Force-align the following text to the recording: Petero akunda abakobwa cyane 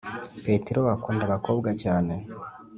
Petero 0.45 0.81
akunda 0.95 1.23
abakobwa 1.25 1.69
cyane 1.81 2.13